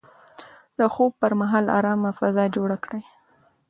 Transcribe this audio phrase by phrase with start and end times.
[0.79, 3.03] د خوب پر مهال ارامه فضا جوړه کړئ.